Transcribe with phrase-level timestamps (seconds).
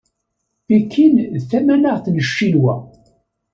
[0.67, 2.75] Pekin d tamaneɣt n Ccinwa.